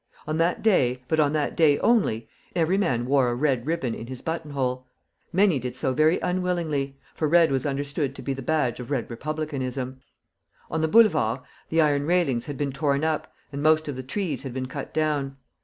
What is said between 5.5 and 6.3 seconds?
did so very